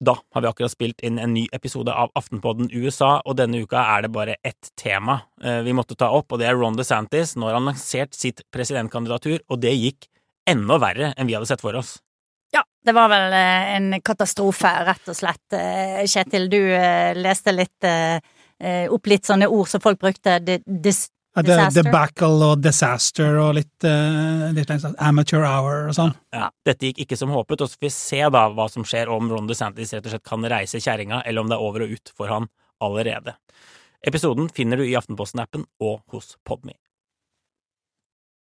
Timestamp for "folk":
19.78-20.00